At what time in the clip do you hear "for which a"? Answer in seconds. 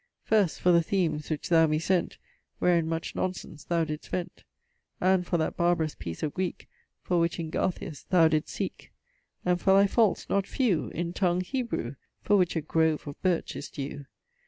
12.23-12.61